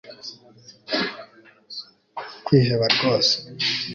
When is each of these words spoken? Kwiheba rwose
Kwiheba 2.45 2.85
rwose 2.93 3.35